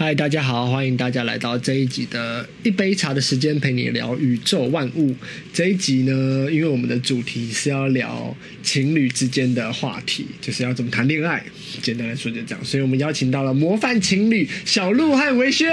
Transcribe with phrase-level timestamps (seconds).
[0.00, 5.12] 嗨，大家好，欢迎大家来到这一集的一杯茶的时间，陪你聊宇宙万物。
[5.52, 6.12] 这一集呢，
[6.52, 8.32] 因为我们的主题是要聊
[8.62, 11.44] 情侣之间的话题，就是要怎么谈恋爱。
[11.82, 15.68] 简单来说就这样，所以我们邀请到了模范情侣小鹿和维轩。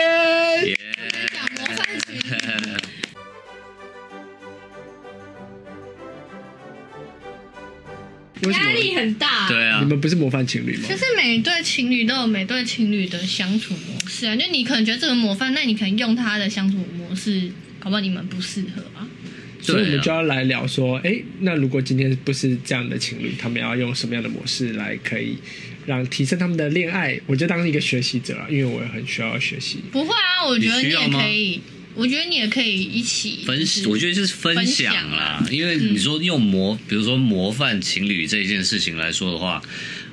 [8.52, 10.88] 压力很大，对啊，你们不是模范情侣吗？
[10.89, 14.36] 就是每对情侣都有每对情侣的相处模式啊。
[14.36, 19.07] 就你可能觉得这个模范，那你可能用他的相处模式，搞不好你们不适合啊。
[19.61, 25.38] 所以我们就要来聊说，哎、欸，那如果今天不是这样的情侣，他们要用什么样的模式来可以
[25.88, 27.19] 让提升他们的恋爱？
[27.25, 29.79] 我就当一个学习者啊，因为我也很需要学习。
[29.91, 31.61] 不会啊，我觉得你也可以。
[31.95, 35.44] 我觉得你也可以一起分享，我觉得就是分享啦。
[35.49, 39.61] 因为你说用模，比如说模范情侣这一件事情来说的话，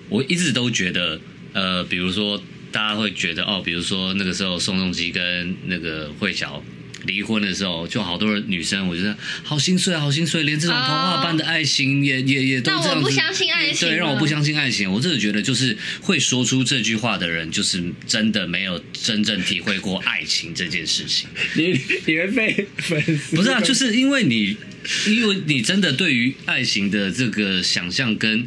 [0.08, 1.20] 我一直都觉得，
[1.52, 6.62] 呃，比如说大家会觉得哦，比如说那个时候宋仲基跟那个慧乔。
[7.05, 12.95] 离婚的时候，就好多女生，我觉得好心碎，好心碎，连这种童话般的爱情也、oh, 也也都这样子。
[12.97, 13.89] 我不相信爱情。
[13.89, 14.91] 对，让我不相信爱情。
[14.91, 21.28] 我真的觉得，就是会说出这句话的人，就是真的没有真正体会过爱情这件事情。
[21.55, 23.36] 你你会被粉丝？
[23.36, 24.56] 不是啊，就是因为你，
[25.06, 28.45] 因为你真的对于爱情的这个想象跟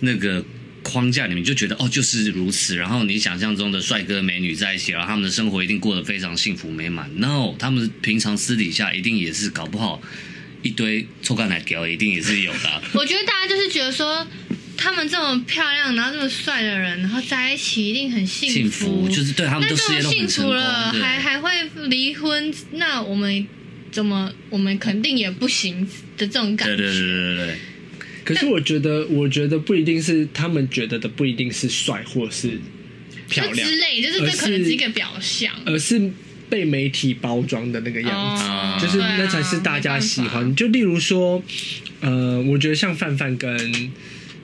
[0.00, 0.44] 那个。
[0.82, 7.10] 框架里面就觉得哦，就是如此，然后你想象中的帅哥美女在一起，然后他们的生活一定过得非常幸福美满。
[7.18, 10.00] No，他们平常私底下一定也是搞不好
[10.62, 12.82] 一堆臭干奶条，一定也是有的啊。
[12.94, 14.26] 我觉得大家就是觉得说，
[14.76, 21.50] 他们这么漂亮，然后这么帅的人，然后在一起一定很幸福，幸福就是对他们都事业都很幸福了，还还会
[21.88, 23.46] 离婚，那我们
[23.90, 26.76] 怎么我们肯定也不行的这种感觉。
[26.76, 27.58] 对对对对对对。
[28.28, 32.60] 可是我觉得，我觉得不一定是他们觉得的，不一定是帅或是
[33.26, 36.10] 漂亮之类，就是这可能是一个表象，而是
[36.50, 40.54] 被媒体包装的那个样子，哦、就是那才是大家喜欢。
[40.54, 41.42] 就例如说，
[42.02, 43.56] 呃，我觉得像范范跟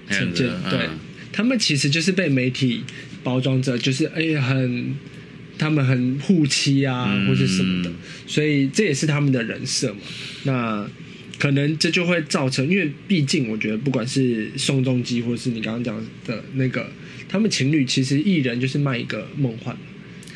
[0.08, 0.98] 陈建，对、嗯、
[1.30, 2.84] 他们其实就是被媒体
[3.22, 4.94] 包装着，就是哎、欸，很
[5.58, 7.92] 他们很护妻啊，嗯、或者什么的，
[8.26, 10.00] 所以这也是他们的人设嘛。
[10.44, 10.88] 那。
[11.38, 16.90] 可能这就会造成，因为毕竟我觉得，不管是宋仲基，或是你刚刚讲的那个，
[17.28, 19.76] 他们情侣其实艺人就是卖一个梦幻，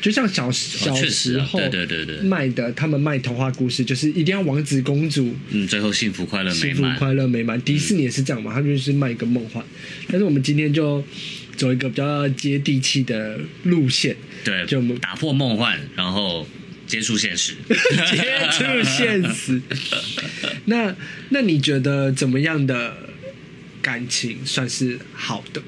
[0.01, 7.61] 就像小小时候，对对对对，卖的他们卖童话故事，就是一定要王子公主，嗯，最后幸福快乐美满，幸福快乐美满。
[7.61, 9.63] 迪士尼也是这样嘛，他就是卖一个梦幻。
[10.07, 11.03] 但是我们今天就
[11.55, 16.45] 走一个比较接地气的路线，对，就打破梦幻，然后。
[16.89, 19.61] 接触现实，接触现实。
[20.65, 20.93] 那
[21.29, 22.97] 那你觉得怎么样的
[23.79, 25.61] 感情算是好的？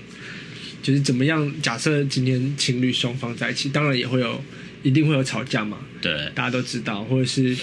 [0.82, 1.54] 就是怎么样？
[1.62, 4.44] 假设今天情侣双方在一起，当然也会有，
[4.82, 5.78] 一定会有吵架嘛。
[6.02, 7.56] 对，大家都知道，或者是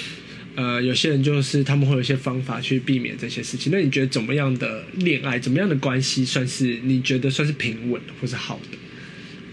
[0.54, 3.72] 呃，有些人就是他们会有一些方法去避免这些事情。
[3.72, 8.78] 那你觉得怎么样的恋爱，怎么样的关系算是你觉得算是平稳或是好的？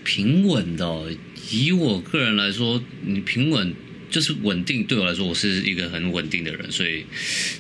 [0.04, 1.12] 平稳的哦，
[1.50, 3.74] 以我个人来说，你平稳。
[4.16, 7.04] 就是稳定，对我来说，我是一个很稳定的人，所以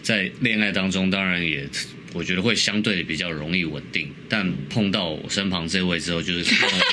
[0.01, 1.67] 在恋爱当中，当然也
[2.13, 4.09] 我觉得会相对比较容易稳定。
[4.29, 6.45] 但碰到我身旁这位之后，就是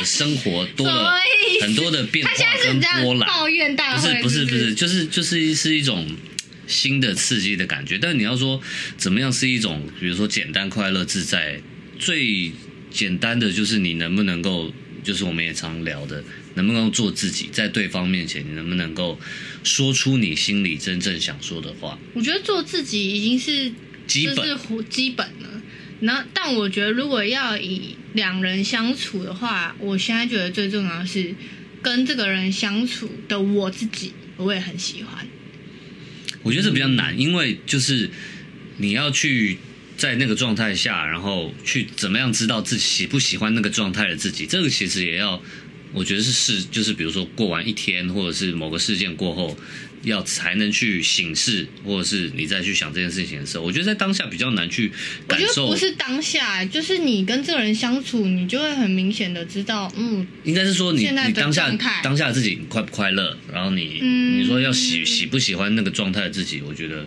[0.04, 1.14] 生活多了
[1.62, 2.32] 很多的变化
[2.64, 3.28] 跟波澜。
[3.28, 6.10] 抱怨大会不是不是不是，就是就是是一种
[6.66, 7.96] 新的刺激的感觉。
[7.96, 8.60] 但你要说
[8.96, 11.60] 怎么样是一种，比如说简单、快乐、自在，
[12.00, 12.50] 最
[12.90, 16.22] 简单的就是你能不能够，就是我们也常聊的。
[16.54, 19.18] 能不能做自己，在对方面前，你能不能够
[19.64, 21.98] 说出你心里真正想说的话？
[22.12, 23.72] 我觉得做自己已经是
[24.06, 25.62] 基本，就是基本了。
[26.00, 31.34] 那但我觉得，如果要以两人相处的话，我现在觉得最重要的是
[31.80, 35.26] 跟这个人相处的我自己，我也很喜欢。
[36.42, 38.10] 我觉得这比较难，因为就是
[38.76, 39.56] 你要去
[40.02, 45.40] 在那个状态下，然后去怎么样知道自己喜不喜欢那个状态的自己，这个其实也要。
[45.92, 49.56] 我觉得是是，就是比如说过完一天，或者是某个事件过后，
[50.03, 54.91] 要才能去醒视，或者是你再去想这件事情的时候，我觉得在当下比较难去
[55.28, 55.68] 感受。
[55.68, 61.71] 不是当下，就是你跟这个人相处，你就会很明显的知道，嗯，应该是说你你当下
[62.03, 67.06] 当下自己快不快乐，然后你、嗯、你说要喜喜不喜欢那个状态的自己，我觉得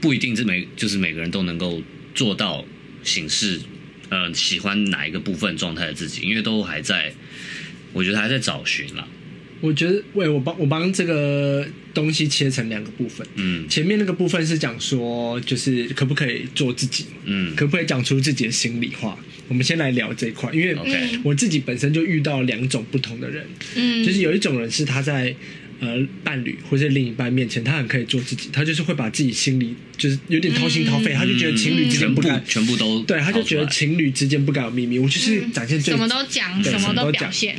[0.00, 1.80] 不一定是每就是每个人都能够
[2.14, 2.64] 做到
[3.02, 3.60] 形式，
[4.08, 7.12] 呃，喜欢哪一个部分状态的自己，因为都还在。
[7.92, 9.08] 我觉得还在找寻了。
[9.60, 13.26] 我觉得，喂，我帮我帮这个东西切成两个部分。
[13.34, 17.06] 嗯，前面那个部分是讲说，就是可不可以做自己？
[17.24, 19.18] 嗯，可不可以讲出自己的心里话？
[19.48, 20.76] 我们先来聊这一块，因为
[21.24, 25.34] 我自己本身就遇到两种不同的人，嗯，就是有一种人是他在
[25.80, 37.56] 呃伴侣或者另一半面前，他很可以做自己，他就是会把自己心里就是有点掏心掏肺，他就觉得情侣之间不该全部都对，他就觉得情侣之间不该有秘密，我就是展现最什么都讲，什么都表现。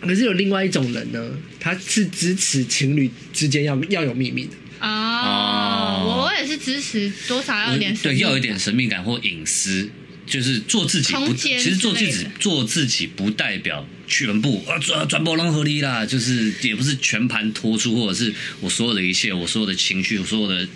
[0.00, 9.90] 可是有另外一种人呢，他是支持情侣之间要要有秘密的哦，我我也是支持多少要有点对，要有一点神秘感或隐私。
[10.30, 20.66] 就是做自己不，其实做自己做自己不代表全部啊，转转播融合力啦，就是也不是全盘托出，或者是我所有的一切，我所有的情绪，我所有的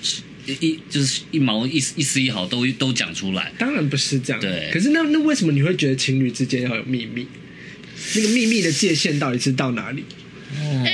[0.46, 3.52] 一就是一毛一一丝一毫都都讲出来。
[3.56, 4.70] 当然不是这样，对。
[4.72, 7.26] 可是那那为什么你会觉得情侣之间要有秘密？
[8.16, 10.04] 那个秘密的界限到底是到哪里？
[10.58, 10.86] 哦。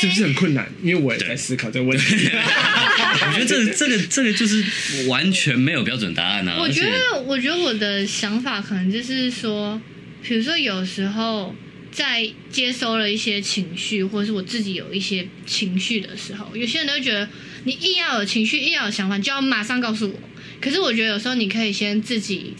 [0.00, 0.70] 是不是很困难？
[0.82, 2.04] 因为我也在思考这个问题。
[3.14, 4.64] 我觉得这个、这个这个就是
[5.08, 6.58] 完全没有标准答案啊。
[6.60, 9.80] 我觉得，我觉得我的想法可能就是说，
[10.22, 11.54] 比如说有时候
[11.90, 17.28] 在接收了一些情绪，或者是我自己有一些情绪的时候，有些人都觉得
[17.64, 20.18] 你一要有情绪，一要有想法，就要马上告诉我。
[20.60, 22.54] 可是我觉得有时候你可以先自己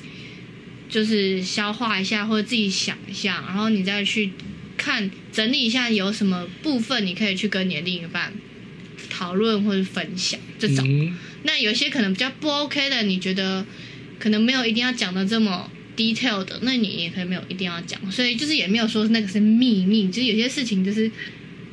[0.88, 4.30] 就是消化一下，或者自己想一下，然后你再去。
[4.76, 8.32] 看整理一下有什么部分你可以去跟你的另一半
[9.08, 13.64] 讨论或者分享这种，嗯、那有些可能比较不 OK 的，你觉得
[14.18, 21.10] 可能没有一定要讲的这么 detail 的，那你也可以没有一定要讲，所以就是也没有说那个是秘密，就是有些事情就是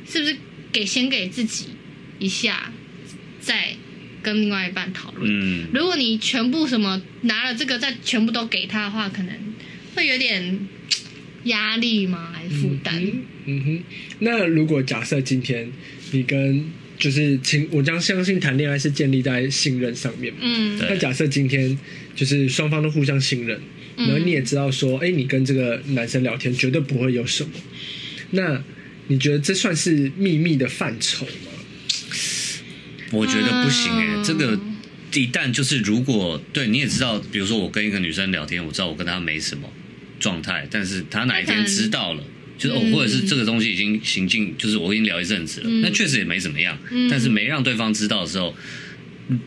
[0.08, 0.36] 是不是
[0.70, 1.66] 给先给自己
[2.18, 2.72] 一下，
[3.40, 3.74] 再
[4.22, 5.30] 跟另外一半讨论。
[5.30, 9.34] 嗯，如果你全部什么拿了这个再全部都给他的话，可能
[9.94, 10.58] 会有点。
[11.46, 12.30] 压力吗？
[12.32, 13.02] 还是负担？
[13.02, 13.82] 嗯，嗯哼。
[14.20, 15.68] 那如果假设今天
[16.12, 20.32] 你跟就是请，我将相信谈恋爱是建立在信任上面。
[20.40, 20.78] 嗯。
[20.78, 21.78] 那假设今天
[22.14, 23.60] 就是双方都互相信任，
[23.96, 27.50] 然后你也知道说，哎、欸，你跟这个男生聊天绝对不会有什么。
[28.30, 28.62] 那
[29.08, 31.52] 你觉得这算是秘密的范畴吗？
[33.10, 34.58] 我觉得不行哎、欸，嗯、这个
[35.14, 39.68] 一旦就是如果对你也知道，比如说我跟一个女生聊天，我知道我跟她没什么。
[40.20, 42.22] 状态，但是她哪一天知道了，
[42.58, 46.78] 就是哦，或者是这个东西已经行进，就是我跟你聊一阵子了，那确实也没怎么样。
[47.10, 48.54] 但是没让对方知道的时候，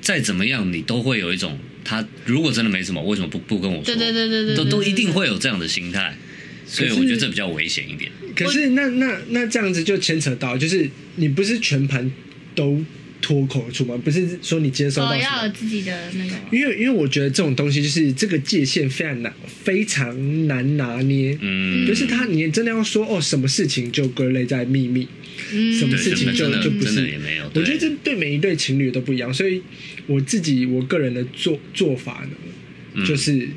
[0.02, 3.86] 再怎么样，你都会有一种他如果真的没什么，为什么不不跟我说？
[3.86, 6.18] 对对对对对，都都一定会有这样的心态，
[6.66, 8.12] 所以我觉得这比较危险一点。
[8.36, 12.12] 可是那那那这样子就牵扯到，就是你不是全盘
[12.54, 12.84] 都。
[13.22, 13.98] 脱口而出吗？
[14.04, 16.36] 不是说你接收到，要有自己的那个。
[16.52, 19.34] 因为因为我觉得这种东西就是这个界限非常难，
[19.64, 21.36] 非常难拿捏。
[21.42, 25.08] 嗯，就是他，你真的要说哦，什么事情就归类在秘密，
[25.52, 27.46] 嗯，什么事情就就不是也没有。
[27.56, 29.62] 我觉得这对每一对情侣都不一样，所以
[30.06, 33.48] 我自己我个人的做做法呢，就是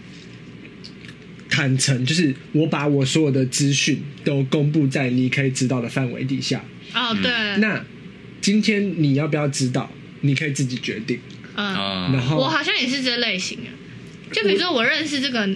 [1.50, 6.64] 坦诚，就是我把我所有的资讯都公布在你可以知道的范围底下。
[6.94, 7.84] 哦，对，那。
[8.40, 9.90] 今天你要不要知道？
[10.20, 11.20] 你可以自己决定。
[11.54, 13.70] 嗯，然后我好像也是这类型的。
[14.32, 15.48] 就比如说，我认识这个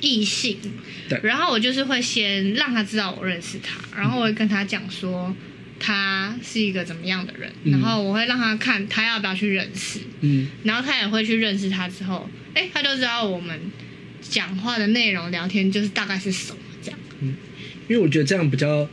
[0.00, 0.56] 异性，
[1.08, 5.34] 对，然后我就是会先让他知道我认识他，然后我会跟他讲说
[5.78, 13.60] 他是一个怎么样的人，然后我会让他看他要不要去认识，嗯，然后他也会去认识他之后，哎，他就知道我们
[14.22, 16.98] 讲话的内容、聊天就是大概是什么这样。
[17.20, 17.34] 嗯，
[17.88, 18.88] 因为我觉得这样比较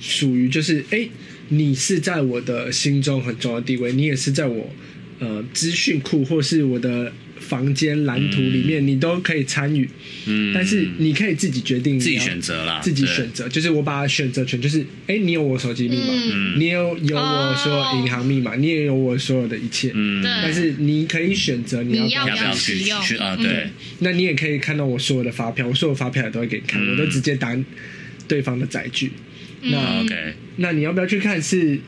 [0.00, 1.08] 属于就是哎。
[1.50, 4.70] 你是在我的心中很重要的地位，你也是在我
[5.18, 9.88] 呃资讯库或是我的房间蓝图里面，嗯、你都可以参与。
[10.26, 19.90] 嗯，但是你可以自己决定，自己选择啦，自己选择，就是我把选择权，就是哎、欸，你有我手机密码，嗯、你有有我所有银行密码，哦、你也有我所有的一切。
[19.94, 23.34] 嗯，但是你可以选择你要不要去去啊？
[23.34, 23.70] 对，嗯、
[24.00, 27.56] 那你也可以看到我所有的发票，我所有发票也都会给你看，嗯、我都直接打
[28.30, 29.10] 对方的载具。
[29.62, 30.14] 那 OK，
[30.56, 31.42] 那你要不要去看？
[31.42, 31.78] 是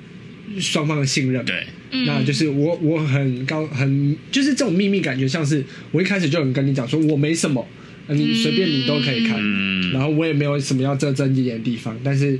[0.58, 1.42] 双方的信任。
[1.46, 1.64] 对，
[2.04, 7.66] 那就是我我很高很就是这种秘密感觉，像是我一开始就很跟你讲说我没什么，
[8.08, 12.38] 你随便你都可以看，嗯、然后我也没有什么要遮遮掩掩的地方，但是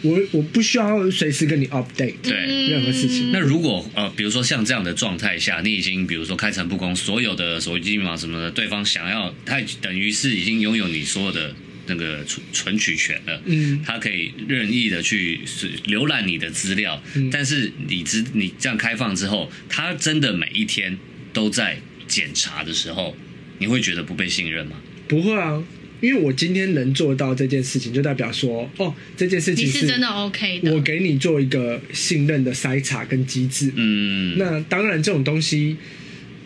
[0.00, 2.32] 我我不需要随时跟你 update 对
[2.70, 3.30] 任何事情。
[3.32, 11.54] 那如果呃，比如说像这样的状态下，你已经比如说开诚布公，所有的手机密码什么的，对方想要，他等于是已经拥有你所有的。
[11.86, 15.40] 那个存存取权了，嗯，他可以任意的去
[15.86, 20.96] 浏览你的资料，嗯，但是你知你这样开放之后，他真的每一天
[21.32, 23.16] 都在检查的时候，
[23.58, 24.76] 你会觉得不被信任吗？
[25.06, 25.62] 不会啊，
[26.00, 35.76] 因为我今天能做到这件事情，就代表说，哦，这件事情是真的 OK 的，我给你做一个信任的筛查跟机制，嗯，那当然这种东西，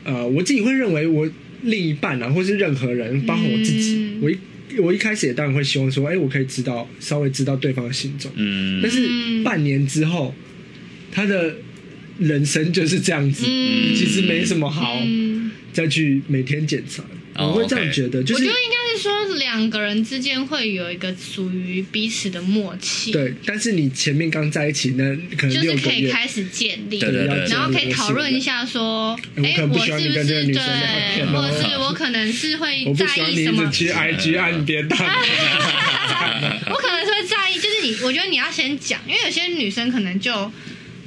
[0.04, 1.30] 呃，我自己会认为我。
[1.62, 4.38] 另一半啊，或是任何人，包括我自己，嗯、我一
[4.80, 8.30] 我一开始也当然会希望说，哎、欸，我可以知道稍微知道对方的行踪。
[8.36, 10.34] 嗯，但是半年之后，
[11.10, 11.56] 他的
[12.18, 15.00] 人生就是这样子，嗯、其实没什么好
[15.72, 17.02] 再去每天检查。
[17.40, 23.12] 我会这样觉得，就是我觉得应该是说两个人之间会有一个属于彼此的默契。
[23.12, 25.04] 对，但是你前面刚在一起，那
[25.36, 26.98] 可能就是可以开始建立，
[27.48, 33.62] 然后可以讨论一下说，哎，我是不是对，或者是我可能是会在意什么？
[36.70, 40.50] 我可能是会在意，就是你，我觉得你要先讲，因为有些女生可能就。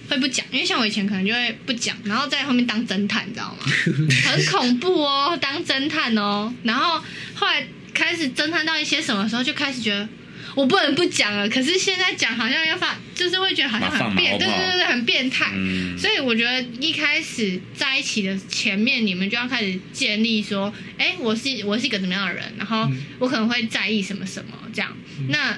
[0.10, 3.60] 会不讲，因为像我以前可能就会不讲，然后在后面当侦探，你知道吗？
[4.27, 6.53] 很恐怖哦，当侦探哦。
[6.63, 7.01] 然后
[7.33, 10.07] 后来开始侦探到一些什么时候，就开始觉得
[10.55, 11.50] 我不能不讲了。
[11.50, 15.51] 可是现在讲好像要发，就是会觉得好像很变，对对对对，很变态。
[15.53, 24.95] 嗯、所以我觉得一开始在一起的前面，你们就要开始建立说，哎，我是我是一个怎么样的人，然后我可能会在意什么什么这样。
[25.29, 25.57] 那。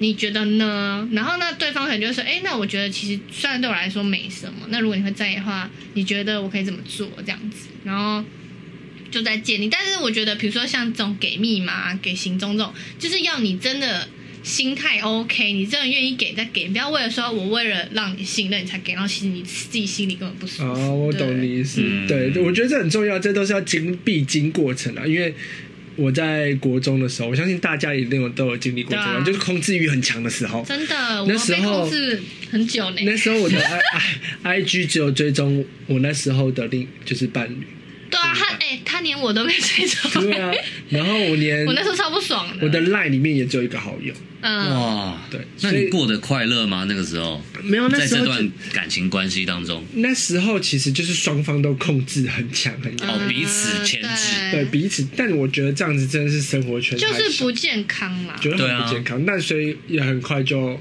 [0.00, 1.08] 你觉得呢？
[1.12, 7.08] 然后那对方可能就说：“哎，那我觉得其实虽然对我来说没什么，那如果你会在意的话，你觉得我可以怎么做？
[7.18, 8.22] 这样子，然后
[9.14, 9.68] 就在建立。
[9.68, 14.08] 但是我觉得，比如说像这种给密码、给行踪这种，就是要你真的
[14.42, 20.64] 心态 OK，你真的愿意给再给，不要为了说我为了让你信任你才给，然后其实你自己心里根本不舒服。
[20.64, 21.80] 哦，我懂你意思。
[22.08, 25.32] 对，我觉得这很重要，这都是要经必经过程啊，因为。
[25.96, 30.60] 我在国中的时候，我相信大家一定有都有经历过这种，啊、就是控制欲很强的时候。
[30.64, 32.96] 真的，那时候控制很久呢。
[33.04, 33.78] 那时候我的 I
[34.42, 37.64] I I G 只有追踪我那时候的另就是伴侣。
[38.14, 40.22] 对啊，他哎、欸，他连我都没追踪。
[40.22, 40.52] 对啊，
[40.88, 42.64] 然后我连 我那时候超不爽的。
[42.64, 44.14] 我的 Line 里面也只有一个好友。
[44.40, 46.84] 嗯，哇，对，那你过得快乐吗？
[46.86, 55.06] 那个时候没有，在这段感情关系当中，那时候其实就是双方都控制很强很强，哦，彼此牵制，对彼此。
[55.16, 59.24] 但我觉得这样子真的是生活圈就是不健康嘛，觉得很不健康。
[59.26, 60.78] 但所以也很快就。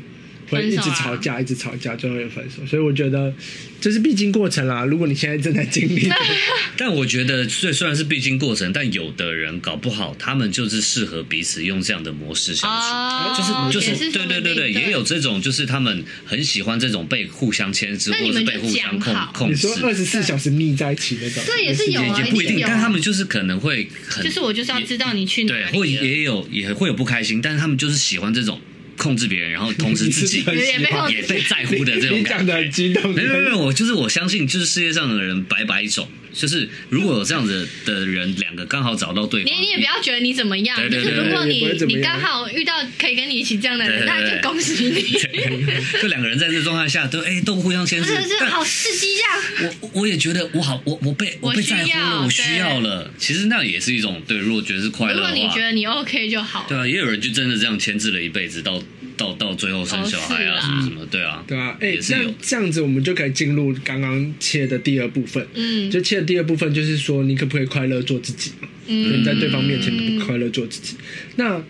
[0.50, 2.66] 会一直吵架，一直吵架，最后又分手。
[2.66, 3.34] 所以我觉得
[3.82, 4.84] 这是必经过程啦。
[4.86, 6.10] 如果你现在正在经历，
[6.78, 19.68] 但我觉得虽虽然是必经过程，但有的人搞不好他们就是适合彼此用这样的模式相处，就是就是对对对对，也有这种就是他们很喜欢这种被互相牵制，或者是被互相控控制。
[19.68, 22.62] 你说二十四小时腻在一起那种，这也是有，也不一定。
[22.66, 28.60] 但他们就是可能会很，就是我就是要知道你去哪里，对，或也有也会有不开心，但是他们就是喜欢这种。
[29.04, 32.88] 控制别人，然后同时自己也被在乎的这种感觉。
[33.14, 36.08] 没有没有，我就是我相信，就是世界上的人百百种。
[36.34, 40.76] 就是如果有这样子的人，两个刚好找到对方，你你也不要觉得你怎么样。
[40.90, 45.04] 就是如果你你刚好遇到可以跟你一起这样的人，那就恭喜你。
[46.02, 49.74] 就两个人在这状态下都哎都互相牵制，是好刺激这样。
[49.82, 53.14] 我我也觉得我好，我我被我被在乎了，我需要了。
[53.20, 54.40] 其实那也是一种对。
[54.40, 56.66] 如果觉得是快乐，如果你觉得你 OK 就好。
[56.68, 58.82] 对啊，也有人就真的这样牵制了一辈子，到
[59.16, 61.78] 到到最后生小孩啊什么什么，对啊，对啊。
[61.80, 66.23] 哎，那这样子我们就可以进入刚刚切的第二部分，嗯，就切。
[66.24, 68.68] 第二部分就是说，你可不可以快乐做自己嘛？
[68.88, 70.96] 嗯，你在对方面前可不快乐做自己？
[71.36, 71.64] 那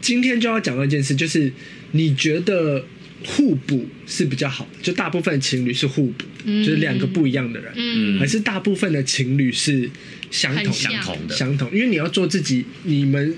[0.00, 1.52] 今天就要讲到一件事，就是
[1.92, 2.84] 你觉得
[3.24, 9.90] 互补是比较好的，就大部分情侣是互补，嗯、就是两个不一样的人，嗯，还是大部分的情侣是
[10.30, 11.68] 相同相同的相同？
[11.72, 13.34] 因为你要做自己，你们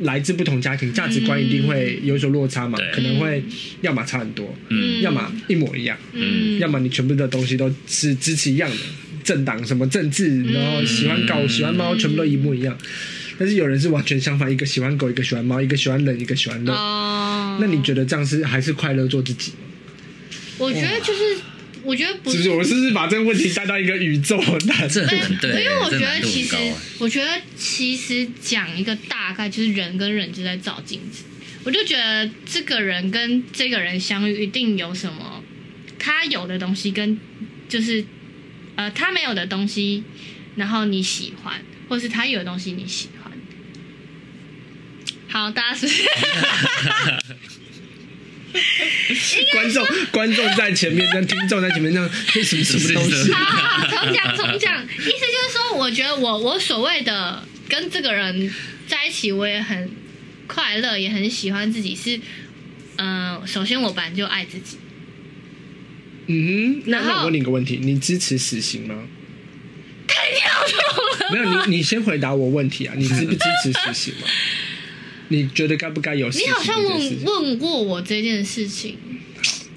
[0.00, 3.42] 来自不同家庭，价值观一定会有所落差嘛，嗯、可能会
[3.80, 8.76] 要么差很多，嗯，要么一模一样，嗯，要么你全部的东西都是支持一样的。
[9.26, 12.78] 政党什么政治，然后喜欢狗、喜欢猫，全部都一模一样。
[13.36, 16.72] 但是有人是完全相反，一个喜欢狗，一个喜欢猫，一个喜欢冷，一个喜欢热。
[16.72, 19.58] 那你觉得这样是还是快乐做自己吗？
[20.58, 21.36] 我觉得就是，
[21.82, 22.48] 我觉得不是。
[22.50, 24.40] 我是不是把这个问题带到一个宇宙？
[24.68, 25.50] 大 这很对。
[25.50, 26.56] 因为我觉得其实，
[26.98, 31.24] 我觉得其实讲一个大概，就是人跟人就在照镜子。
[31.64, 35.42] 我就觉得这个人跟这个人相遇，一定有什么
[35.98, 37.18] 他有的东西，跟
[37.68, 38.04] 就是。
[38.76, 40.04] 呃，他没有的东西，
[40.56, 43.32] 然后你喜欢，或是他有的东西你喜欢。
[45.28, 46.06] 好，大家是，是。
[49.52, 53.32] 观众观众在前面，跟听众在前面，这样是什么什么东西？
[53.32, 58.54] 好 好，重讲重讲，意思就是说，我觉得我我所谓的跟这个人
[58.86, 59.90] 在一起，我也很
[60.46, 61.94] 快乐，也很喜欢自己。
[61.94, 62.18] 是，
[62.96, 64.78] 嗯、呃，首先我本来就爱自己。
[66.26, 68.94] 嗯哼，那那我问你一个问题，你支持死刑吗？
[70.06, 71.32] 太跳脱了！
[71.32, 74.26] 没有，你你先回答我问题啊，你支不支持死刑吗？
[75.28, 76.48] 你觉得该不该有死刑？
[76.48, 78.96] 你好像问问过我这件事情。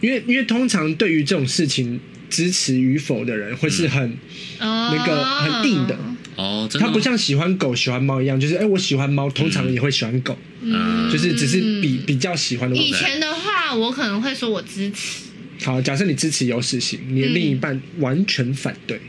[0.01, 4.17] 因为因为通常对于这种事情支持与否的人会是很
[4.59, 5.97] 那个很硬的。
[6.35, 12.77] 哦，他不像喜欢狗、喜欢猫一样，就是哎，我喜欢猫，通常也会喜欢狗，嗯，就是只是比比较喜欢的。
[12.77, 15.23] 以前的话，我可能会说我支持。
[15.63, 18.99] 好，假设你支持有死刑，你的另一半完全反对，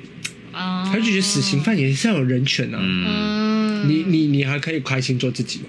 [0.53, 5.67] 啊，他就觉得死刑犯也是要有人权啊，嗯，你你你还可以开心做自己吗？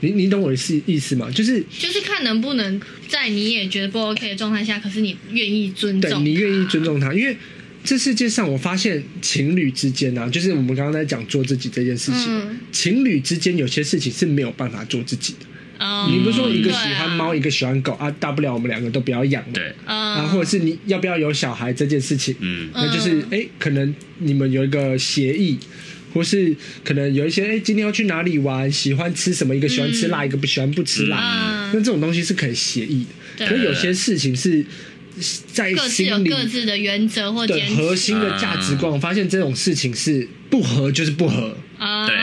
[0.00, 1.28] 你你懂我的意意思吗？
[1.30, 7.36] 就是就是看能不能在你也觉得不 OK 的状态下，可是你愿意尊重，对，你愿意尊重他，因为
[7.82, 15.46] 这世界上我发现情侣之间啊，就是我们刚刚在讲做自己这件事情，嗯、情侣之间有些事情是没有办法做自己的。
[15.78, 25.58] 嗯、你不是说一个喜欢猫，啊、一个喜欢狗啊，大不了我们两个都不要养嘛，对，啊，或者是你要不要有小孩这件事情，嗯，那就是哎、欸，可能你们有一个协议。
[26.14, 28.72] 或是可能有一些哎、欸，今天要去哪里玩？
[28.72, 29.54] 喜欢吃什么？
[29.54, 31.18] 一个喜欢吃辣，嗯、一个不喜欢不吃辣。
[31.70, 33.04] 那、嗯、这种东西是可以协议
[33.36, 33.46] 的。
[33.46, 34.64] 可是有些事情是
[35.52, 38.90] 在心里各自有各自的原则或的核心的价值观。
[38.90, 42.16] 我发现这种事情是不合就是不合啊，对，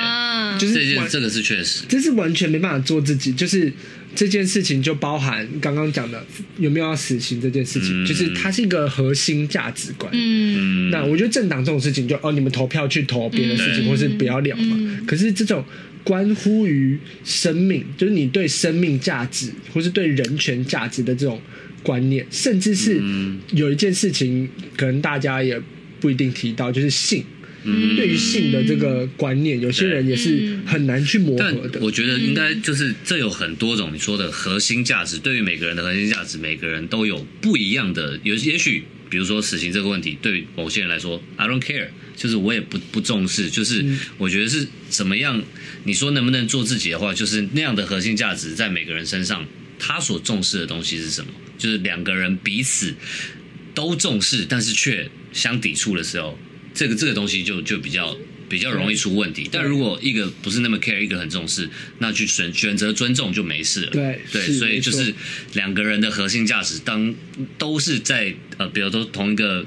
[0.58, 3.72] 就是这这个是确实，这是完全没办法做自己，就是。
[4.18, 6.26] 这件事情就包含刚刚讲的
[6.58, 10.10] 有没有要死刑这件事情，嗯、就是它是一个核心价值观。
[10.16, 14.78] 嗯，那我觉得政党这种事情就哦，你们投票去投别的事情，嗯、或是不要聊嘛。
[14.80, 15.62] 嗯、可是这种
[16.06, 21.42] 关乎于生命，就是你对生命价值，或是对人权价值的这种
[21.84, 23.02] 观念，甚至是
[23.52, 24.48] 有一件事情，
[24.78, 25.62] 可能大家也
[26.00, 27.22] 不一定提到，就是性。
[27.66, 31.80] 嗯，对于性的这个观念，有些人也是很难去磨合的。
[31.82, 38.20] 我觉得应该就是这有很多种你说的核心价值，对于每个人的核心价值，每个人都有不一样的。
[38.24, 43.50] 有也许，比如说死刑这个问题，对于某些人来说，I don't care，就是我也不不重视。
[43.50, 43.84] 就是
[44.20, 45.42] 我觉得是怎么样，
[45.86, 49.46] 你说能不能做自己的话，就是那样的核心价值在每个人身上，
[49.80, 51.32] 他所重视的东西是什么？
[51.58, 52.94] 就是两个人彼此
[53.74, 56.38] 都重视，但是却相抵触的时候。
[56.76, 58.16] 这个这个东西就就比较
[58.48, 61.68] 比较容易出问题，但如果一个不是那么 care，一个很重视，
[62.00, 63.92] 那去选选择尊重就没事了。
[63.92, 65.14] 对对，所以就是
[65.54, 67.16] 两个人的核心价值，当
[67.58, 69.66] 都是在呃，比如说同一个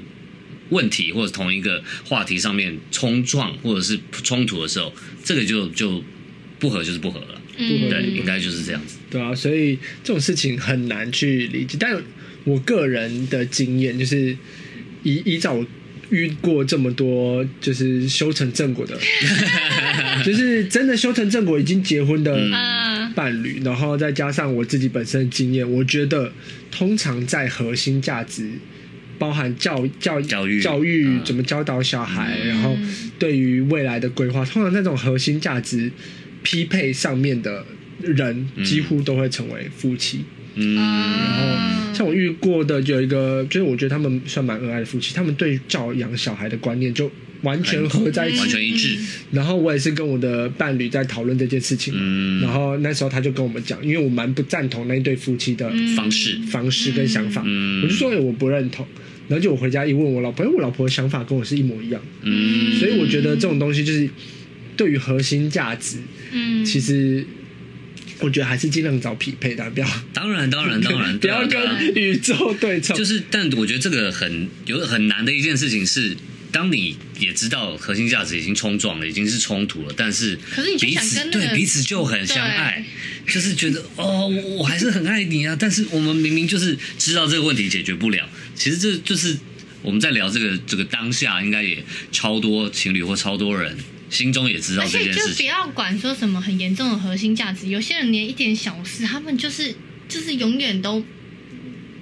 [0.69, 6.01] 问题或者同一个话题上面冲撞或者是冲突的时候，这个就就
[6.59, 7.41] 不合就是不合了。
[7.57, 8.97] 嗯，对，应该就是这样子。
[9.09, 12.01] 对啊，所以这种事情很难去理解，但
[12.45, 14.37] 我个人的经验就是
[15.03, 15.67] 依依照我。
[16.09, 18.97] 遇过这么多就是修成正果的，
[20.25, 22.35] 就是真的修成正果已经结婚的
[23.15, 26.31] 伴侣，然后再加上我自己本身的经验，我觉得
[26.71, 28.49] 通常在核心价值，
[29.17, 30.61] 包含教教教育。
[30.61, 32.77] 教育怎么教导小孩，然后
[33.17, 35.91] 对于未来的规划，通常那种核心价值
[36.41, 37.65] 匹配上面的
[38.01, 40.19] 人，几乎都会成为夫妻。
[40.19, 40.38] 嗯，
[40.75, 48.97] 然后像我遇过的有一个，就是我觉得他们算蛮恩爱的夫妻，他们对照养小孩的观念就完全合在一起，完全一致。
[49.31, 58.85] 然后我也是跟我的伴侣在讨论这件事情，嗯，然后那时候他就跟我们讲，因为我蛮不赞同那一对夫妻的方式、方式跟想法，嗯，我就说我不认同。
[59.27, 64.09] 然后就我回家一问我老婆，因为我老婆的想法跟我是一模一样，嗯，所以我觉得这种东西就是
[64.75, 65.97] 对于核心价值，
[66.31, 67.25] 嗯，其实。
[68.19, 69.87] 我觉得还是尽量找匹配的，不要。
[70.13, 72.95] 当然，当然，当然，不要跟宇宙对冲。
[72.95, 76.15] 就是，但我觉得这个很有很难的一件事情是，
[76.51, 80.37] 当你也知道核心价值已经冲撞了，已经是冲突了，但是
[80.79, 82.83] 彼此对彼此就很相爱，
[83.27, 84.27] 就是觉得哦，
[84.57, 85.55] 我还是很爱你啊。
[85.57, 89.37] 但是我们明明就是知道这个问题解决不了，其实这就是
[89.81, 93.77] 我们在聊这个这个当下，应该也超多情侣或超多人。
[94.09, 97.67] 心中也知道这件事情，就不要管说什么很严重的核心价值。
[97.67, 99.75] 有些人连一点小事，他们就是
[100.07, 101.03] 就是永远都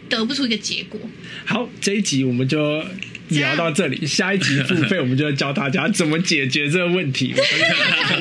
[0.09, 0.99] 得不出一个结果。
[1.45, 2.83] 好，这一集我们就
[3.29, 7.33] 聊到这里， 下一集付费，我们就要教大家怎么解决这个问题。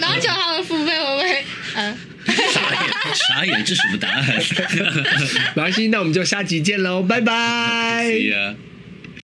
[0.00, 1.44] 然后叫他们付费会不会？
[1.74, 1.96] 呃，
[2.52, 4.26] 傻眼，傻眼，这什么答案？
[5.54, 8.10] 没关系，那我们就下集见喽，拜拜。